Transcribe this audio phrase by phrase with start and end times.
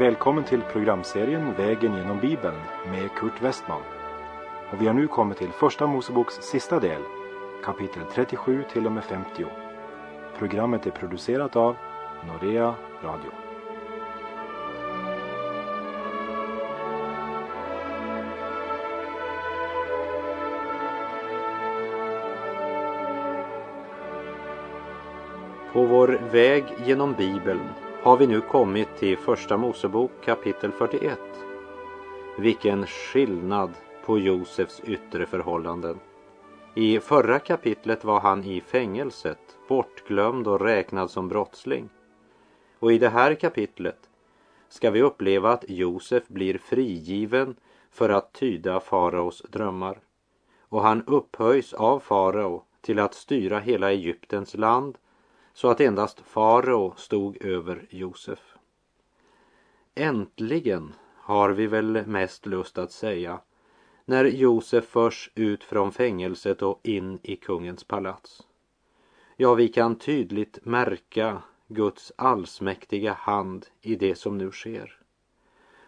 [0.00, 2.56] Välkommen till programserien Vägen genom Bibeln
[2.90, 3.82] med Kurt Westman.
[4.72, 7.02] Och vi har nu kommit till Första Moseboks sista del,
[7.64, 9.46] kapitel 37 till och med 50.
[10.38, 11.76] Programmet är producerat av
[12.26, 13.30] Norea Radio.
[25.72, 27.68] På vår väg genom Bibeln
[28.02, 31.18] har vi nu kommit till Första Mosebok kapitel 41.
[32.38, 33.70] Vilken skillnad
[34.04, 36.00] på Josefs yttre förhållanden.
[36.74, 41.88] I förra kapitlet var han i fängelset, bortglömd och räknad som brottsling.
[42.78, 44.08] Och i det här kapitlet
[44.68, 47.56] ska vi uppleva att Josef blir frigiven
[47.90, 49.98] för att tyda faraos drömmar.
[50.60, 54.98] Och han upphöjs av farao till att styra hela Egyptens land
[55.60, 58.54] så att endast farao stod över Josef.
[59.94, 63.40] Äntligen har vi väl mest lust att säga
[64.04, 68.46] när Josef förs ut från fängelset och in i kungens palats.
[69.36, 74.98] Ja, vi kan tydligt märka Guds allsmäktiga hand i det som nu sker.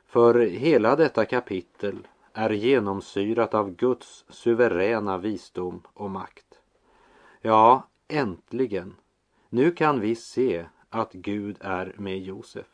[0.07, 6.61] För hela detta kapitel är genomsyrat av Guds suveräna visdom och makt.
[7.41, 8.97] Ja, äntligen
[9.53, 12.67] nu kan vi se att Gud är med Josef.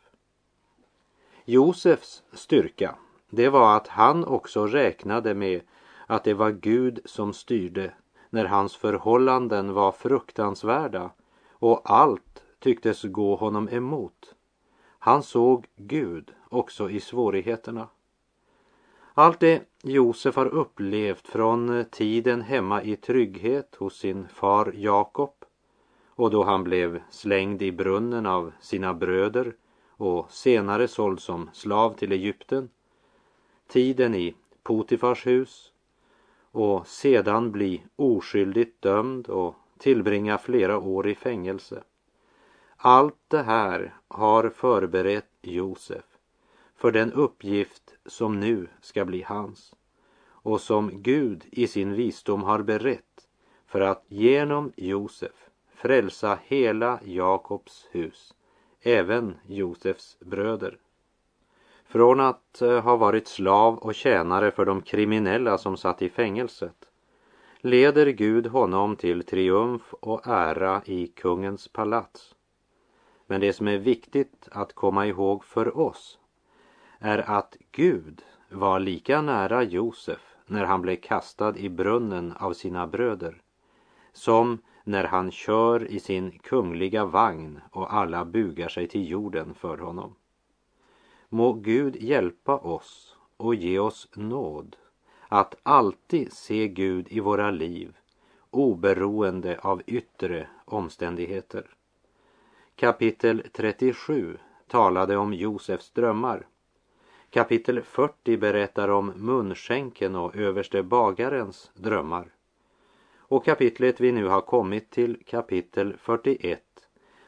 [1.45, 2.95] Josefs styrka,
[3.29, 5.61] det var att han också räknade med
[6.07, 7.93] att det var Gud som styrde
[8.29, 11.11] när hans förhållanden var fruktansvärda
[11.49, 14.35] och allt tycktes gå honom emot.
[14.99, 17.87] Han såg Gud också i svårigheterna.
[19.13, 25.38] Allt det Josef har upplevt från tiden hemma i trygghet hos sin far Jakob
[26.19, 29.55] och då han blev slängd i brunnen av sina bröder
[29.89, 32.69] och senare såld som slav till Egypten,
[33.67, 35.71] tiden i Potifars hus
[36.51, 41.83] och sedan bli oskyldigt dömd och tillbringa flera år i fängelse.
[42.77, 46.05] Allt det här har förberett Josef
[46.75, 49.75] för den uppgift som nu ska bli hans
[50.25, 53.27] och som Gud i sin visdom har berett
[53.67, 55.48] för att genom Josef
[55.81, 58.33] frälsa hela Jakobs hus,
[58.81, 60.77] även Josefs bröder.
[61.85, 66.85] Från att eh, ha varit slav och tjänare för de kriminella som satt i fängelset
[67.61, 72.35] leder Gud honom till triumf och ära i kungens palats.
[73.27, 76.19] Men det som är viktigt att komma ihåg för oss
[76.99, 82.87] är att Gud var lika nära Josef när han blev kastad i brunnen av sina
[82.87, 83.41] bröder
[84.13, 89.77] som när han kör i sin kungliga vagn och alla bugar sig till jorden för
[89.77, 90.15] honom.
[91.29, 94.75] Må Gud hjälpa oss och ge oss nåd
[95.27, 97.95] att alltid se Gud i våra liv
[98.51, 101.65] oberoende av yttre omständigheter.
[102.75, 104.37] Kapitel 37
[104.67, 106.47] talade om Josefs drömmar.
[107.29, 112.33] Kapitel 40 berättar om munskänken och överste bagarens drömmar.
[113.29, 116.61] Och kapitlet vi nu har kommit till, kapitel 41,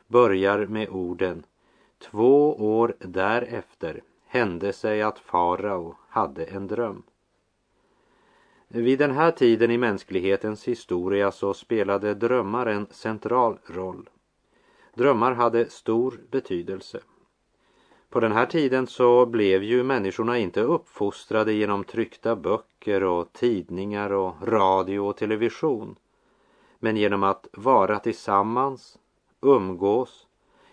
[0.08, 1.44] börjar med orden
[2.00, 7.04] Två år därefter hände sig att farao hade en dröm.
[8.68, 14.10] Vid den här tiden i mänsklighetens historia så spelade drömmar en central roll.
[14.94, 17.00] Drömmar hade stor betydelse.
[18.12, 24.12] På den här tiden så blev ju människorna inte uppfostrade genom tryckta böcker och tidningar
[24.12, 25.96] och radio och television.
[26.80, 29.00] Men genom att vara tillsammans,
[29.42, 30.28] umgås,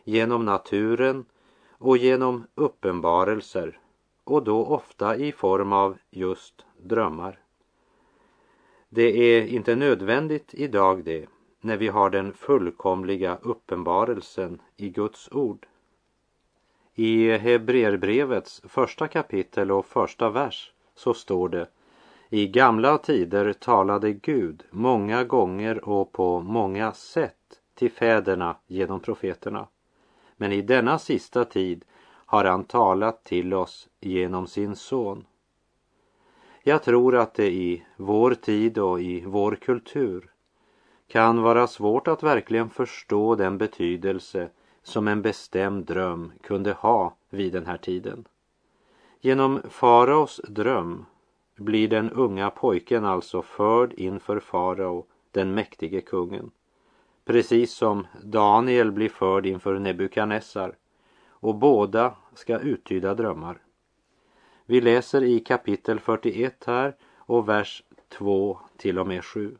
[0.05, 1.25] genom naturen
[1.71, 3.79] och genom uppenbarelser
[4.25, 7.39] och då ofta i form av just drömmar.
[8.89, 11.27] Det är inte nödvändigt idag det,
[11.61, 15.67] när vi har den fullkomliga uppenbarelsen i Guds ord.
[17.01, 21.69] I Hebreerbrevets första kapitel och första vers så står det
[22.31, 27.35] I gamla tider talade Gud många gånger och på många sätt
[27.75, 29.67] till fäderna genom profeterna.
[30.37, 31.85] Men i denna sista tid
[32.27, 35.25] har han talat till oss genom sin son.
[36.63, 40.31] Jag tror att det i vår tid och i vår kultur
[41.09, 44.49] kan vara svårt att verkligen förstå den betydelse
[44.83, 48.25] som en bestämd dröm kunde ha vid den här tiden.
[49.21, 51.07] Genom faraos dröm
[51.57, 56.51] blir den unga pojken alltså förd inför farao, den mäktige kungen.
[57.25, 60.77] Precis som Daniel blir förd inför Nebukadnessar
[61.29, 63.59] och båda ska uttyda drömmar.
[64.67, 69.57] Vi läser i kapitel 41 här och vers 2 till och med 7.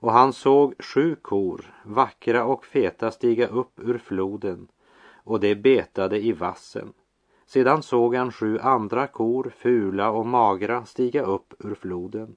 [0.00, 4.68] Och han såg sju kor, vackra och feta, stiga upp ur floden
[5.26, 6.92] och de betade i vassen.
[7.46, 12.36] Sedan såg han sju andra kor, fula och magra, stiga upp ur floden.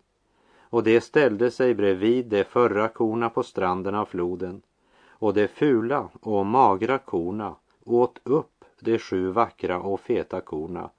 [0.61, 4.61] Och de ställde sig bredvid de förra korna på stranden av floden.
[5.09, 10.89] Och de fula och magra korna åt upp de sju vackra och feta korna.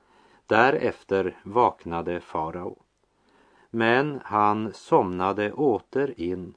[0.47, 2.77] Därefter vaknade farao.
[3.71, 6.55] Men han somnade åter in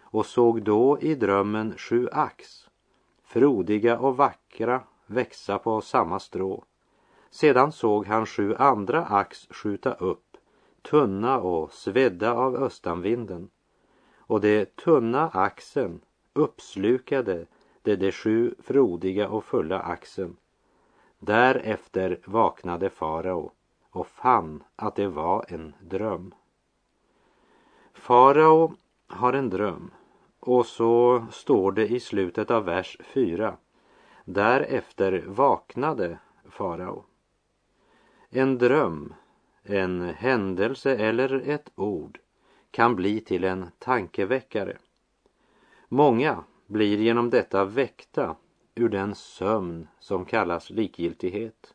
[0.00, 2.68] och såg då i drömmen sju ax,
[3.22, 6.64] frodiga och vackra, växa på samma strå.
[7.30, 10.36] Sedan såg han sju andra ax skjuta upp,
[10.82, 13.50] tunna och svedda av östanvinden.
[14.16, 16.00] Och det tunna axen
[16.32, 17.46] uppslukade
[17.82, 20.36] det de sju frodiga och fulla axen.
[21.18, 23.50] Därefter vaknade farao
[23.90, 26.34] och fann att det var en dröm.
[27.98, 28.74] Farao
[29.06, 29.90] har en dröm
[30.40, 33.56] och så står det i slutet av vers 4.
[34.24, 36.18] Därefter vaknade
[36.50, 37.04] farao.
[38.30, 39.14] En dröm,
[39.62, 42.18] en händelse eller ett ord
[42.70, 44.76] kan bli till en tankeväckare.
[45.88, 48.36] Många blir genom detta väckta
[48.74, 51.74] ur den sömn som kallas likgiltighet.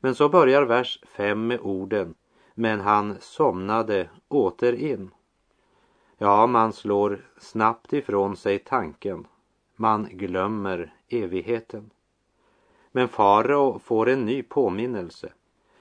[0.00, 2.14] Men så börjar vers 5 med orden
[2.60, 5.10] men han somnade åter in.
[6.18, 9.26] Ja, man slår snabbt ifrån sig tanken.
[9.76, 11.90] Man glömmer evigheten.
[12.92, 15.32] Men farao får en ny påminnelse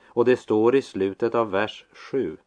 [0.06, 2.38] och det står i slutet av vers 7.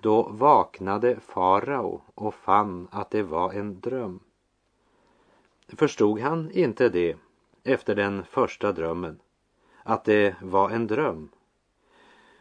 [0.00, 4.20] Då vaknade farao och fann att det var en dröm.
[5.68, 7.16] Förstod han inte det
[7.64, 9.20] efter den första drömmen?
[9.82, 11.28] Att det var en dröm?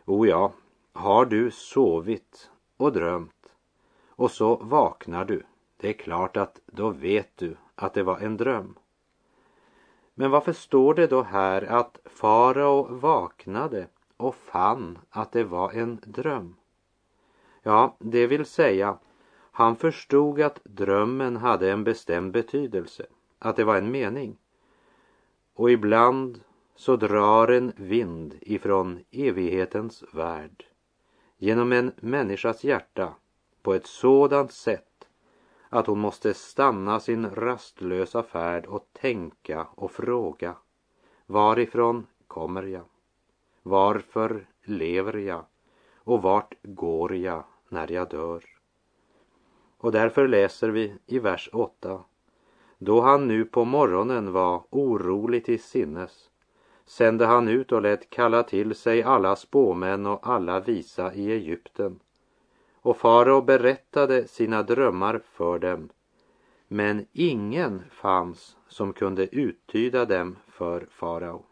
[0.05, 0.53] O ja,
[0.93, 3.41] har du sovit och drömt
[4.09, 5.43] och så vaknar du,
[5.77, 8.75] det är klart att då vet du att det var en dröm.
[10.13, 15.99] Men varför står det då här att farao vaknade och fann att det var en
[16.05, 16.55] dröm?
[17.63, 18.97] Ja, det vill säga,
[19.51, 23.05] han förstod att drömmen hade en bestämd betydelse,
[23.39, 24.37] att det var en mening.
[25.53, 26.41] Och ibland
[26.75, 30.70] så drar en vind ifrån evighetens värld
[31.43, 33.13] genom en människas hjärta
[33.61, 35.07] på ett sådant sätt
[35.69, 40.55] att hon måste stanna sin rastlösa färd och tänka och fråga.
[41.25, 42.85] Varifrån kommer jag?
[43.63, 45.45] Varför lever jag?
[45.95, 48.43] Och vart går jag när jag dör?
[49.77, 52.03] Och därför läser vi i vers 8.
[52.77, 56.30] Då han nu på morgonen var orolig till sinnes
[56.91, 61.99] sände han ut och lät kalla till sig alla spåmän och alla visa i Egypten
[62.81, 65.89] och farao berättade sina drömmar för dem.
[66.67, 71.43] Men ingen fanns som kunde uttyda dem för farao.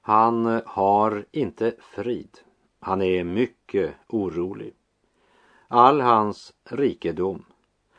[0.00, 2.38] Han har inte frid.
[2.80, 4.74] Han är mycket orolig.
[5.68, 7.44] All hans rikedom,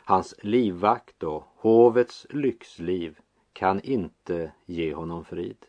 [0.06, 3.20] hans livvakt och hovets lyxliv
[3.54, 5.66] kan inte ge honom frid.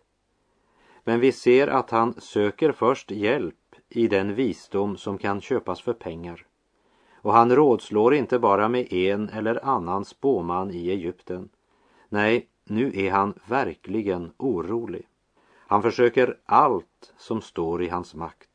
[1.05, 3.55] Men vi ser att han söker först hjälp
[3.89, 6.47] i den visdom som kan köpas för pengar.
[7.15, 11.49] Och han rådslår inte bara med en eller annan spåman i Egypten.
[12.09, 15.07] Nej, nu är han verkligen orolig.
[15.67, 18.49] Han försöker allt som står i hans makt.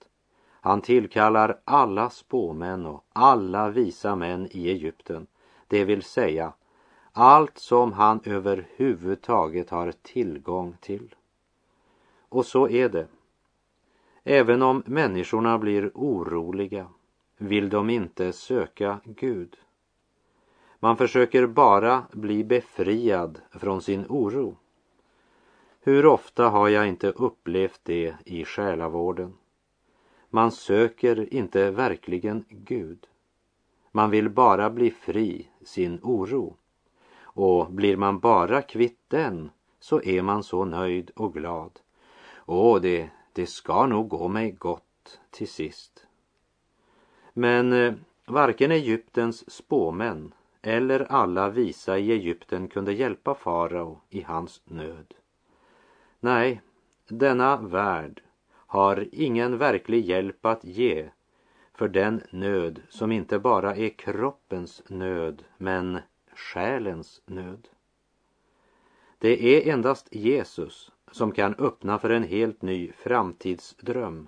[0.62, 5.28] Han tillkallar alla spåmän och alla visa män i Egypten,
[5.68, 6.54] det vill säga
[7.12, 11.16] allt som han överhuvudtaget har tillgång till.
[12.30, 13.08] Och så är det
[14.24, 16.88] Även om människorna blir oroliga
[17.38, 19.58] vill de inte söka Gud.
[20.80, 24.58] Man försöker bara bli befriad från sin oro.
[25.82, 29.34] Hur ofta har jag inte upplevt det i själavården?
[30.30, 33.08] Man söker inte verkligen Gud.
[33.92, 36.56] Man vill bara bli fri sin oro.
[37.22, 41.80] Och blir man bara kvitt den så är man så nöjd och glad.
[42.50, 46.08] Åh, det det ska nog gå mig gott till sist.
[47.34, 47.94] Men eh,
[48.26, 55.14] varken Egyptens spåmän eller alla visa i Egypten kunde hjälpa farao i hans nöd.
[56.20, 56.62] Nej,
[57.08, 61.10] denna värld har ingen verklig hjälp att ge
[61.74, 66.00] för den nöd som inte bara är kroppens nöd men
[66.36, 67.68] själens nöd.
[69.18, 74.28] Det är endast Jesus som kan öppna för en helt ny framtidsdröm,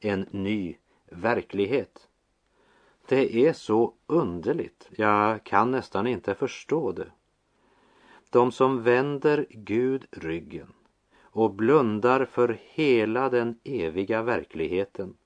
[0.00, 0.76] en ny
[1.10, 2.08] verklighet.
[3.08, 7.12] Det är så underligt, jag kan nästan inte förstå det.
[8.30, 10.72] De som vänder Gud ryggen
[11.20, 15.16] och blundar för hela den eviga verkligheten,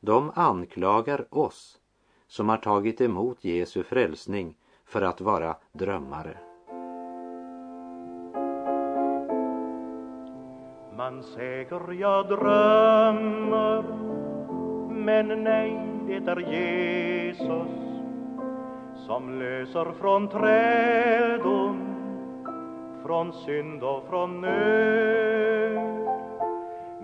[0.00, 1.78] de anklagar oss
[2.26, 6.51] som har tagit emot Jesu frälsning för att vara drömmare.
[11.02, 13.84] Man säger jag drömmer.
[14.90, 17.68] Men nej, det är Jesus
[19.06, 21.80] Som löser från träldom
[23.06, 26.08] Från synd och från nöd.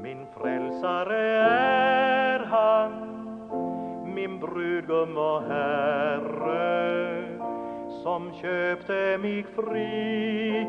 [0.02, 2.92] Min frälsare är han
[4.14, 7.24] Min brudgum och Herre
[8.02, 10.66] Som köpte mig fri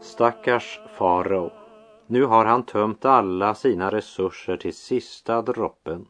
[0.00, 1.50] Stackars farao.
[2.06, 6.06] Nu har han tömt alla sina resurser till sista droppen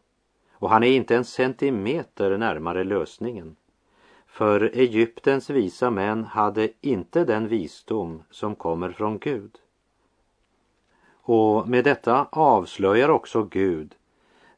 [0.52, 3.56] och han är inte en centimeter närmare lösningen.
[4.26, 9.56] För Egyptens visa män hade inte den visdom som kommer från Gud.
[11.22, 13.94] Och med detta avslöjar också Gud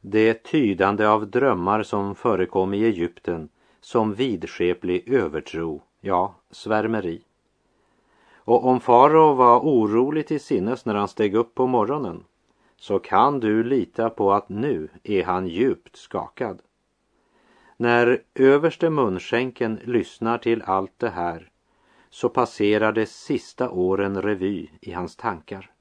[0.01, 3.49] det tydande av drömmar som förekom i Egypten
[3.89, 7.21] som vidskeplig övertro, ja, svärmeri.
[8.35, 12.23] Och om farao var orolig till sinnes när han steg upp på morgonen
[12.77, 16.61] så kan du lita på att nu är han djupt skakad.
[17.77, 21.49] När överste munskänken lyssnar till allt det här
[22.09, 25.71] så passerar de sista åren revy i hans tankar.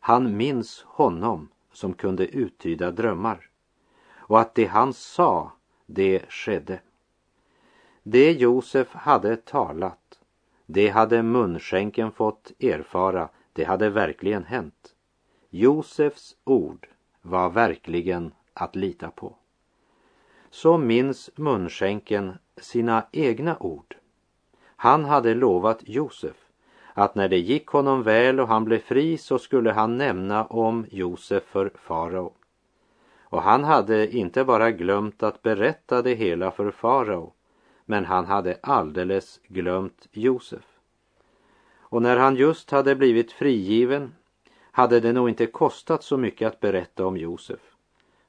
[0.00, 3.50] Han minns honom som kunde uttyda drömmar
[4.16, 5.52] och att det han sa,
[5.86, 6.80] det skedde.
[8.10, 10.18] Det Josef hade talat,
[10.66, 14.94] det hade munskänken fått erfara, det hade verkligen hänt.
[15.50, 16.88] Josefs ord
[17.22, 19.36] var verkligen att lita på.
[20.50, 23.96] Så minns munskänken sina egna ord.
[24.76, 26.36] Han hade lovat Josef
[26.94, 30.86] att när det gick honom väl och han blev fri så skulle han nämna om
[30.90, 32.32] Josef för farao.
[33.20, 37.32] Och han hade inte bara glömt att berätta det hela för farao,
[37.90, 40.64] men han hade alldeles glömt Josef.
[41.78, 44.14] Och när han just hade blivit frigiven
[44.70, 47.60] hade det nog inte kostat så mycket att berätta om Josef.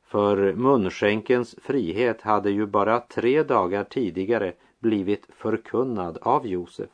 [0.04, 6.89] För munskänkens frihet hade ju bara tre dagar tidigare blivit förkunnad av Josef.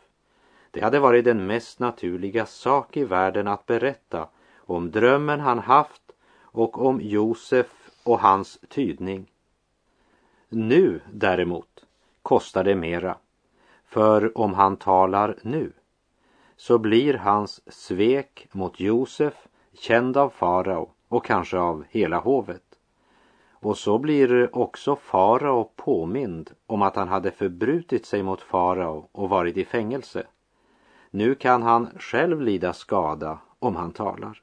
[0.72, 6.12] Det hade varit den mest naturliga sak i världen att berätta om drömmen han haft
[6.42, 9.26] och om Josef och hans tydning.
[10.50, 11.75] Nu däremot
[12.25, 13.17] kostar det mera.
[13.86, 15.72] För om han talar nu
[16.55, 22.63] så blir hans svek mot Josef känd av farao och kanske av hela hovet.
[23.51, 29.29] Och så blir också farao påmind om att han hade förbrutit sig mot farao och
[29.29, 30.27] varit i fängelse.
[31.10, 34.41] Nu kan han själv lida skada om han talar.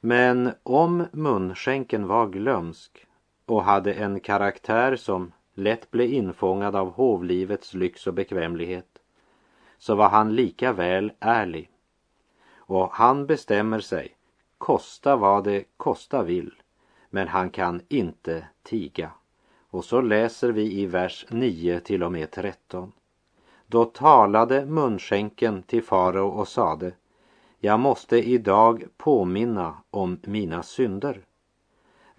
[0.00, 3.06] Men om munskänken var glömsk
[3.46, 8.98] och hade en karaktär som lätt blev infångad av hovlivets lyx och bekvämlighet
[9.78, 11.70] så var han lika väl ärlig.
[12.56, 14.16] Och han bestämmer sig,
[14.58, 16.54] kosta vad det kosta vill,
[17.10, 19.10] men han kan inte tiga.
[19.70, 22.92] Och så läser vi i vers 9 till och med 13.
[23.66, 26.92] Då talade munskänken till farao och sade
[27.62, 31.24] jag måste idag påminna om mina synder.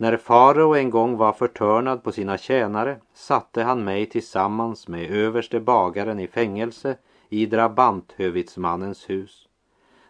[0.01, 5.60] När farao en gång var förtörnad på sina tjänare satte han mig tillsammans med överste
[5.60, 6.98] bagaren i fängelse
[7.29, 9.48] i drabanthövitsmannens hus.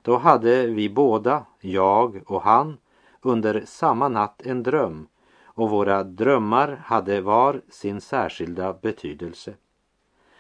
[0.01, 2.77] Då hade vi båda, jag och han,
[3.21, 5.07] under samma natt en dröm
[5.43, 9.53] och våra drömmar hade var sin särskilda betydelse.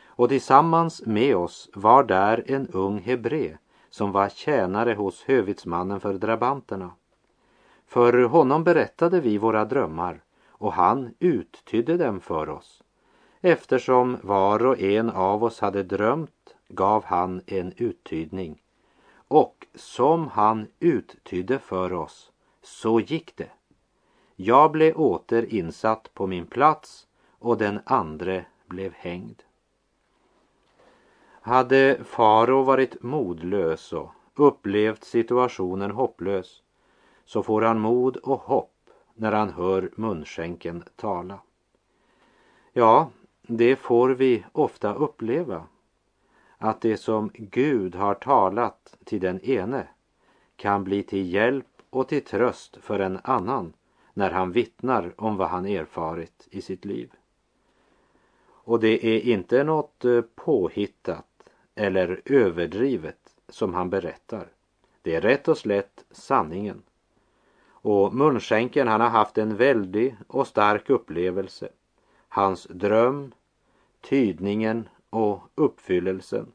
[0.05, 3.57] Och tillsammans med oss var där en ung hebre
[3.89, 6.91] som var tjänare hos hövitsmannen för drabanterna.
[7.91, 12.83] För honom berättade vi våra drömmar och han uttydde dem för oss.
[13.41, 18.61] Eftersom var och en av oss hade drömt gav han en uttydning.
[19.27, 22.31] Och som han uttydde för oss,
[22.61, 23.51] så gick det.
[24.35, 27.07] Jag blev åter insatt på min plats
[27.39, 29.43] och den andre blev hängd.
[31.41, 36.61] Hade Faro varit modlös och upplevt situationen hopplös
[37.25, 41.39] så får han mod och hopp när han hör munskänken tala.
[42.73, 43.09] Ja,
[43.41, 45.63] det får vi ofta uppleva.
[46.57, 49.87] Att det som Gud har talat till den ene
[50.55, 53.73] kan bli till hjälp och till tröst för en annan
[54.13, 57.11] när han vittnar om vad han erfarit i sitt liv.
[58.63, 61.25] Och det är inte något eh, påhittat
[61.75, 64.47] eller överdrivet som han berättar.
[65.01, 66.83] Det är rätt och slätt sanningen.
[67.81, 71.69] Och munskänken han har haft en väldig och stark upplevelse.
[72.29, 73.31] Hans dröm,
[74.01, 76.51] tydningen och uppfyllelsen.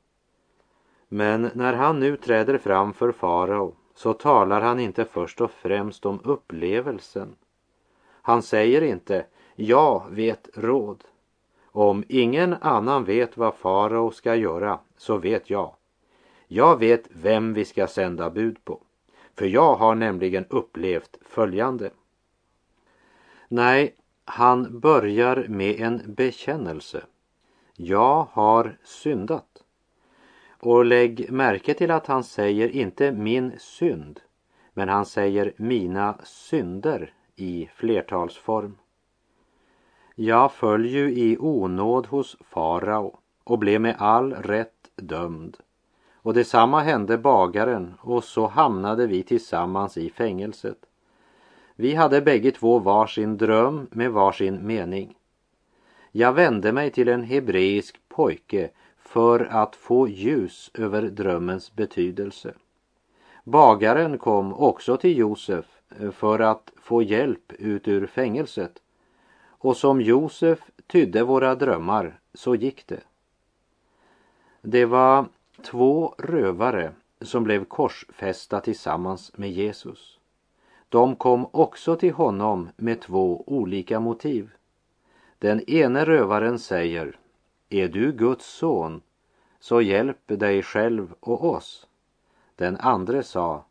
[1.09, 6.07] Men när han nu träder fram för farao så talar han inte först och främst
[6.07, 7.37] om upplevelsen.
[8.23, 9.27] Han säger inte
[9.59, 11.05] jag vet råd.
[11.65, 15.75] Om ingen annan vet vad farao ska göra så vet jag.
[16.49, 18.81] Jag vet vem vi ska sända bud på.
[19.37, 21.91] För jag har nämligen upplevt följande.
[23.49, 27.05] Nej, han börjar med en bekännelse.
[27.77, 29.65] Jag har syndat.
[30.61, 34.21] Och lägg märke till att han säger inte min synd,
[34.73, 38.79] men han säger mina synder i flertalsform.
[40.15, 45.57] Jag föll ju i onåd hos farao och blev med all rätt dömd.
[46.27, 50.79] Och detsamma hände bagaren och så hamnade vi tillsammans i fängelset.
[51.77, 55.15] Vi hade bägge två varsin dröm med varsin mening.
[56.13, 62.55] Jag vände mig till en hebreisk pojke för att få ljus över drömmens betydelse.
[63.45, 65.67] Bagaren kom också till Josef
[66.01, 68.83] eh, för att få hjälp ut ur fängelset
[69.47, 73.01] och som Josef tydde våra drömmar så gick det.
[74.63, 75.27] Det var
[75.63, 80.19] två rövare som blev korsfästa tillsammans med Jesus.
[80.89, 84.51] De kom också till honom med två olika motiv.
[85.39, 87.19] Den ene rövaren säger
[87.69, 89.03] Är du Guds son,
[89.61, 91.87] så hjälp dig själv och oss.
[92.57, 93.65] Den andre sa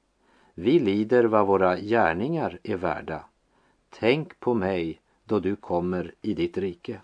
[0.54, 3.24] Vi lider vad våra gärningar är värda.
[3.90, 7.02] Tänk på mig då du kommer i ditt rike.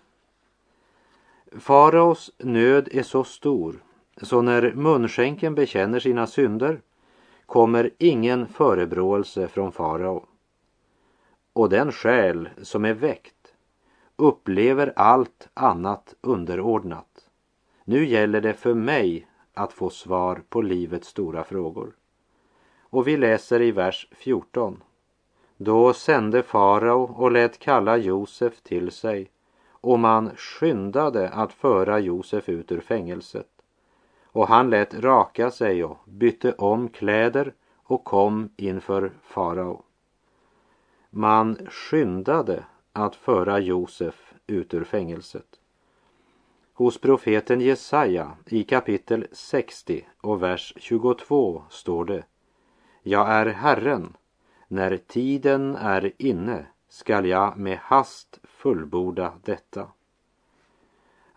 [1.58, 3.82] Faraos nöd är så stor
[4.16, 6.80] så när munskänken bekänner sina synder
[7.46, 10.26] kommer ingen förebråelse från farao.
[11.52, 13.54] Och den själ som är väckt
[14.16, 17.28] upplever allt annat underordnat.
[17.84, 21.92] Nu gäller det för mig att få svar på livets stora frågor.
[22.80, 24.82] Och vi läser i vers 14.
[25.56, 29.30] Då sände farao och lät kalla Josef till sig
[29.70, 33.51] och man skyndade att föra Josef ut ur fängelset.
[34.32, 39.82] Och han lät raka sig och bytte om kläder och kom inför farao.
[41.10, 45.60] Man skyndade att föra Josef ut ur fängelset.
[46.74, 52.24] Hos profeten Jesaja i kapitel 60 och vers 22 står det
[53.02, 54.16] Jag är Herren,
[54.68, 59.88] när tiden är inne skall jag med hast fullborda detta.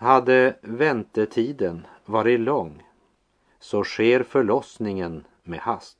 [0.06, 2.84] Hade väntetiden varit lång
[3.60, 5.98] så sker förlossningen med hast.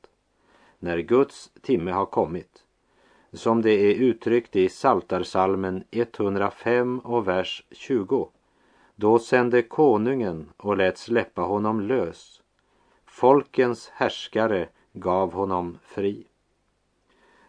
[0.78, 2.64] När Guds timme har kommit,
[3.32, 8.28] som det är uttryckt i Saltarsalmen 105 och vers 20,
[8.94, 12.42] då sände konungen och lät släppa honom lös.
[13.06, 16.26] Folkens härskare gav honom fri.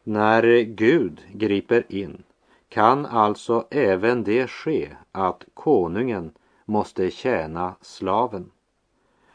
[0.04, 2.24] När Gud griper in
[2.70, 6.32] kan alltså även det ske att konungen
[6.68, 8.52] måste tjäna slaven.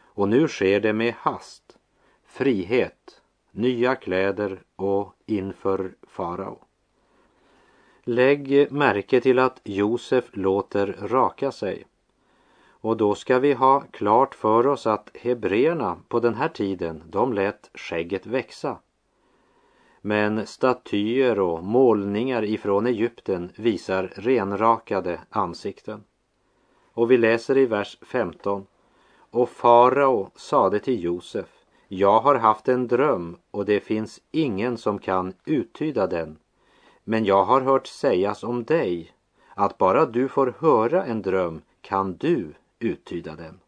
[0.02, 1.78] Och nu sker det med hast,
[2.26, 6.58] frihet, nya kläder och inför farao.
[8.04, 11.84] Lägg märke till att Josef låter raka sig.
[12.68, 17.32] Och då ska vi ha klart för oss att hebreerna på den här tiden, de
[17.32, 18.78] lät skägget växa.
[20.00, 26.04] Men statyer och målningar ifrån Egypten visar renrakade ansikten.
[26.94, 28.66] Och vi läser i vers 15.
[29.30, 31.48] Och farao sade till Josef,
[31.88, 36.38] jag har haft en dröm och det finns ingen som kan uttyda den.
[37.04, 39.12] Men jag har hört sägas om dig
[39.54, 43.60] att bara du får höra en dröm kan du uttyda den.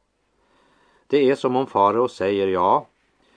[1.07, 2.87] Det är som om farao säger ja,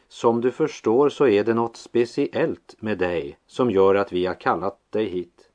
[0.08, 4.34] som du förstår så är det något speciellt med dig som gör att vi har
[4.34, 5.50] kallat dig hit.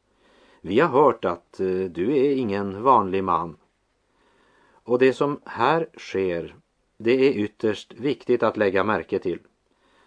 [0.60, 3.56] Vi har hört att eh, du är ingen vanlig man.
[4.84, 6.56] Och det som här sker,
[6.96, 9.38] det är ytterst viktigt att lägga märke till.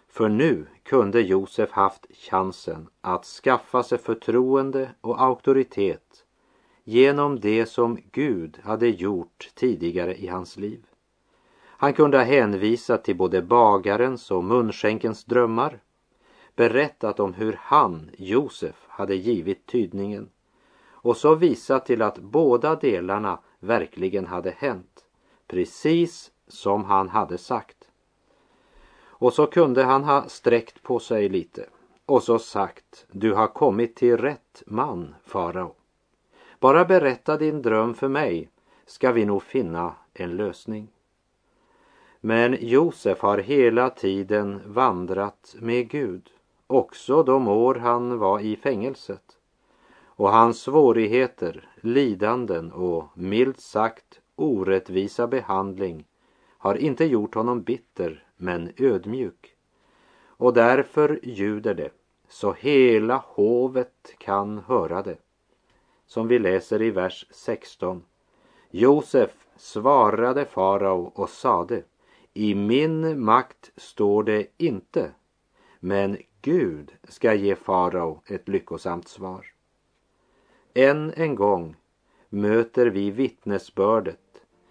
[0.08, 6.24] För nu kunde Josef haft chansen att skaffa sig förtroende och auktoritet
[6.84, 10.86] genom det som Gud hade gjort tidigare i hans liv.
[11.78, 15.80] Han kunde ha hänvisat till både bagarens och munskänkens drömmar,
[16.56, 20.28] berättat om hur han, Josef, hade givit tydningen
[20.88, 25.04] och så visat till att båda delarna verkligen hade hänt,
[25.46, 27.90] precis som han hade sagt.
[29.18, 31.66] Och så kunde han ha sträckt på sig lite
[32.06, 35.74] och så sagt, du har kommit till rätt man, farao.
[36.60, 38.50] Bara berätta din dröm för mig,
[38.86, 40.88] ska vi nog finna en lösning.
[42.20, 46.30] Men Josef har hela tiden vandrat med Gud,
[46.66, 49.35] också de år han var i fängelset.
[50.16, 56.04] Och hans svårigheter, lidanden och milt sagt orättvisa behandling
[56.58, 59.54] har inte gjort honom bitter men ödmjuk.
[60.26, 61.90] Och därför ljuder det
[62.28, 65.16] så hela hovet kan höra det.
[66.06, 68.02] Som vi läser i vers 16.
[68.70, 71.82] Josef svarade farao och sade
[72.34, 75.10] i min makt står det inte,
[75.80, 79.55] men Gud ska ge farao ett lyckosamt svar.
[80.78, 81.76] Än en gång
[82.28, 84.18] möter vi vittnesbördet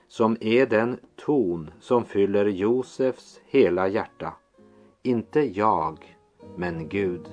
[0.08, 4.34] som är den ton som fyller Josefs hela hjärta.
[5.04, 6.18] Inte jag,
[6.58, 7.30] men Gud.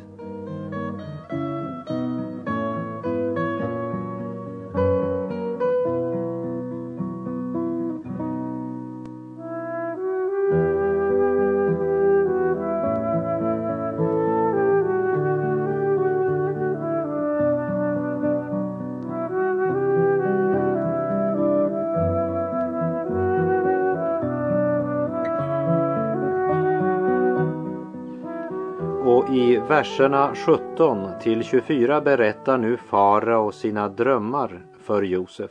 [29.82, 35.50] Verserna 17 till 24 berättar nu farao sina drömmar för Josef.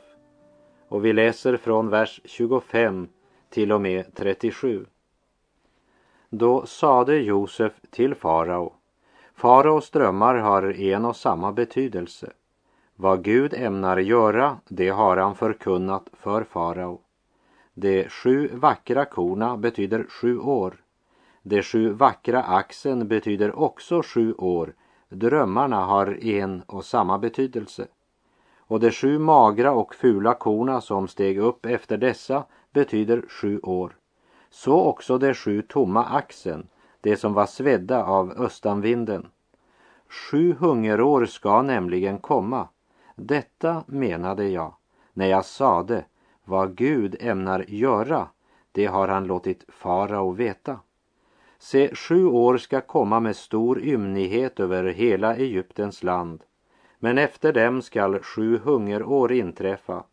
[0.87, 3.07] Och vi läser från vers 25
[3.49, 4.85] till och med 37.
[6.29, 8.73] Då sade Josef till farao,
[9.35, 12.31] faraos drömmar har en och samma betydelse.
[12.95, 16.99] Vad Gud ämnar göra, det har han förkunnat för farao.
[17.73, 20.75] De sju vackra korna betyder sju år
[21.43, 24.73] de sju vackra axen betyder också sju år.
[25.09, 27.87] Drömmarna har en och samma betydelse.
[28.57, 33.95] Och de sju magra och fula korna som steg upp efter dessa betyder sju år.
[34.49, 36.67] Så också de sju tomma axen,
[37.01, 39.27] de som var svedda av östanvinden.
[40.09, 42.67] Sju hungerår ska nämligen komma.
[43.15, 44.73] Detta menade jag
[45.13, 46.05] när jag sade
[46.45, 48.27] vad Gud ämnar göra,
[48.71, 50.79] det har han låtit farao veta.
[51.63, 56.43] Se, sju år ska komma med stor ymnighet över hela Egyptens land,
[56.99, 60.03] men efter dem skall sju hungerår inträffa,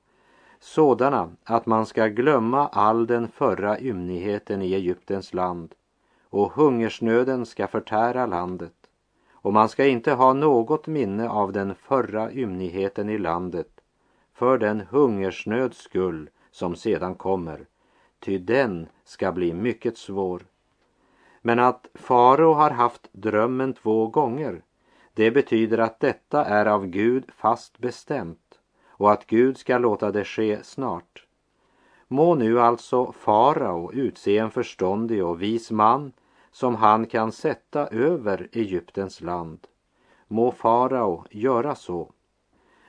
[0.61, 5.75] sådana att man ska glömma all den förra ymnigheten i Egyptens land,
[6.31, 8.77] och hungersnöden ska förtära landet,
[9.33, 13.81] och man ska inte ha något minne av den förra ymnigheten i landet,
[14.35, 17.67] för den hungersnöds skull som sedan kommer,
[18.21, 20.43] ty den ska bli mycket svår.
[21.49, 24.63] Men att farao har haft drömmen två gånger,
[25.15, 28.59] det betyder att detta är av Gud fast bestämt
[28.89, 31.27] och att Gud ska låta det ske snart.
[32.09, 36.13] Må nu alltså farao utse en förståndig och vis man
[36.51, 39.67] som han kan sätta över Egyptens land.
[40.27, 42.13] Må farao göra så.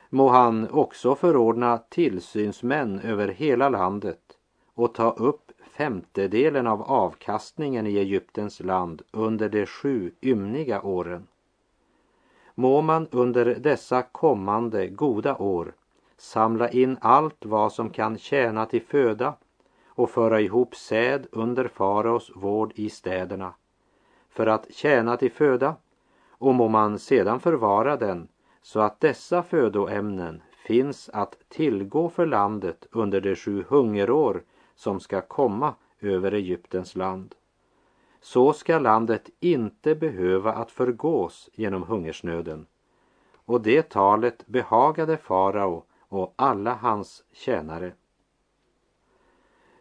[0.10, 4.38] Må han också förordna tillsynsmän över hela landet
[4.74, 11.28] och ta upp femtedelen av avkastningen i Egyptens land under de sju ymniga åren.
[12.56, 15.74] Må man under dessa kommande goda år
[16.18, 19.36] samla in allt vad som kan tjäna till föda
[19.88, 23.54] och föra ihop säd under faraos vård i städerna
[24.30, 25.76] för att tjäna till föda
[26.30, 28.28] och må man sedan förvara den
[28.62, 34.44] så att dessa födoämnen finns att tillgå för landet under de sju hungerår
[34.80, 37.36] som ska komma över Egyptens land.
[38.22, 42.66] Så ska landet inte behöva att förgås genom hungersnöden.
[43.34, 47.94] Och det talet behagade farao och alla hans tjänare.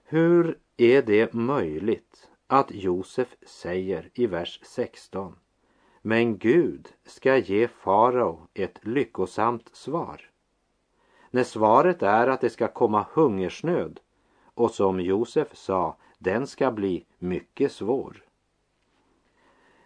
[0.05, 5.37] Hur är det möjligt att Josef säger i vers 16
[6.03, 10.31] men Gud ska ge farao ett lyckosamt svar?
[11.31, 14.01] När svaret är att det ska komma hungersnöd
[14.59, 18.23] och som Josef sa, den ska bli mycket svår.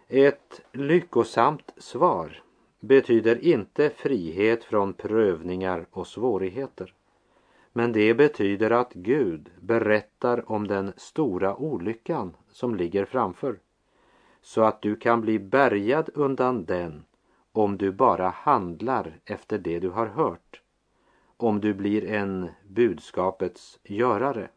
[0.07, 2.43] Ett lyckosamt svar,
[2.79, 6.93] betyder inte frihet från prövningar och svårigheter.
[7.73, 13.59] Men det betyder att Gud berättar om den stora olyckan som ligger framför.
[14.41, 17.05] Så att du kan bli bärgad undan den
[17.51, 20.61] om du bara handlar efter det du har hört.
[21.37, 24.49] Om du blir en budskapets görare.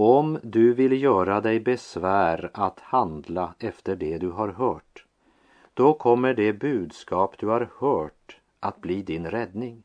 [0.00, 5.04] Om du vill göra dig besvär att handla efter det du har hört,
[5.74, 9.82] då kommer det budskap du har hört att bli din räddning.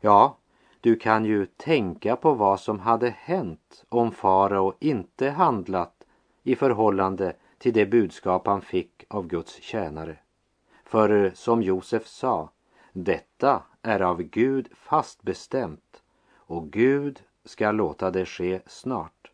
[0.00, 0.36] Ja,
[0.80, 6.04] du kan ju tänka på vad som hade hänt om farao inte handlat
[6.42, 10.16] i förhållande till det budskap han fick av Guds tjänare.
[10.84, 12.50] För eh, som Josef sa,
[12.92, 16.02] detta är av Gud fastbestämt
[16.34, 19.30] och Gud ska låta det ske snart.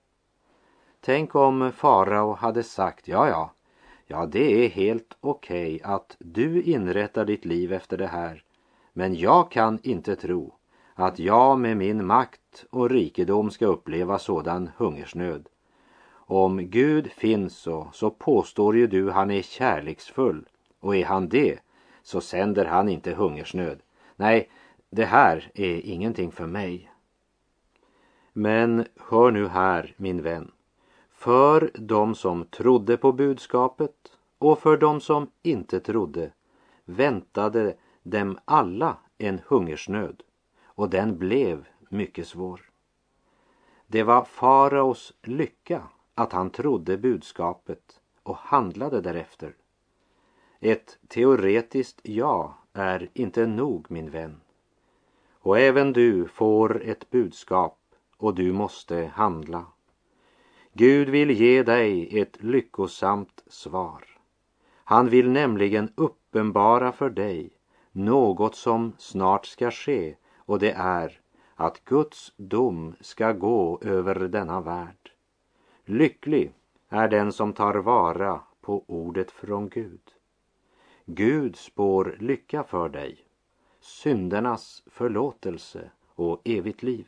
[1.00, 3.52] Tänk om farao hade sagt, ja, ja,
[4.06, 8.42] ja, det är helt okej okay att du inrättar ditt liv efter det här,
[8.92, 10.54] men jag kan inte tro
[10.94, 15.48] att jag med min makt och rikedom ska uppleva sådan hungersnöd.
[16.10, 20.48] Om Gud finns så, så påstår ju du han är kärleksfull
[20.80, 21.58] och är han det
[22.02, 23.78] så sänder han inte hungersnöd.
[24.16, 24.50] Nej,
[24.90, 26.90] det här är ingenting för mig.
[28.40, 30.50] Men hör nu här, min vän.
[31.10, 36.32] För de som trodde på budskapet och för de som inte trodde
[36.84, 40.22] väntade dem alla en hungersnöd
[40.64, 42.70] och den blev mycket svår.
[43.86, 45.82] Det var faraos lycka
[46.14, 49.54] att han trodde budskapet och handlade därefter.
[50.60, 54.40] Ett teoretiskt ja är inte nog, min vän.
[55.32, 57.77] Och även du får ett budskap
[58.18, 59.66] och du måste handla.
[60.72, 64.04] Gud vill ge dig ett lyckosamt svar.
[64.84, 67.50] Han vill nämligen uppenbara för dig
[67.92, 71.20] något som snart ska ske och det är
[71.54, 75.12] att Guds dom ska gå över denna värld.
[75.84, 76.52] Lycklig
[76.88, 80.00] är den som tar vara på ordet från Gud.
[81.04, 83.18] Gud spår lycka för dig,
[83.80, 87.06] syndernas förlåtelse och evigt liv.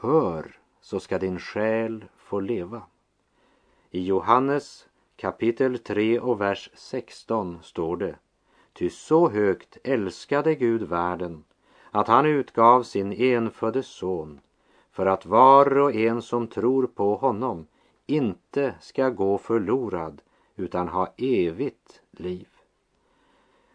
[0.00, 2.82] Hör så ska din själ få leva.
[3.90, 8.16] I Johannes kapitel 3 och vers 16 står det
[8.72, 11.44] Ty så högt älskade Gud världen
[11.90, 14.40] att han utgav sin enfödde son
[14.90, 17.66] för att var och en som tror på honom
[18.06, 20.22] inte ska gå förlorad
[20.56, 22.48] utan ha evigt liv.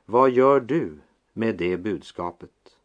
[0.06, 1.00] Vad gör du
[1.34, 2.78] med det budskapet?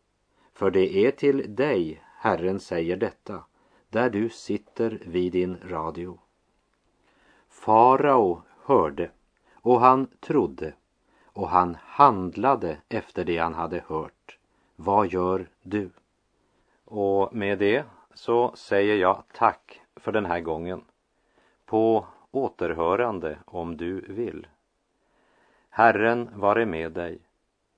[0.52, 3.44] För det är till dig Herren säger detta,
[3.88, 6.18] där du sitter vid din radio.
[7.48, 9.10] Farao hörde
[9.52, 10.72] och han trodde
[11.24, 14.38] och han handlade efter det han hade hört.
[14.76, 15.90] Vad gör du?
[16.84, 20.84] Och med det så säger jag tack för den här gången.
[21.66, 24.46] På återhörande om du vill.
[25.70, 27.18] Herren vare med dig.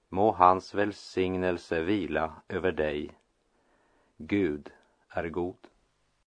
[0.09, 3.19] Må hans välsignelse vila över dig.
[4.22, 4.70] Gud
[5.09, 5.69] är god.